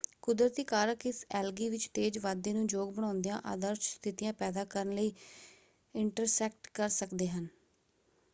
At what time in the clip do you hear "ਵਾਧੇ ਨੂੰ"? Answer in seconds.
2.17-2.65